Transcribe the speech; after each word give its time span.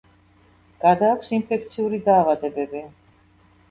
გადააქვს 0.85 1.35
ინფექციური 1.39 2.03
დაავადებები. 2.11 2.87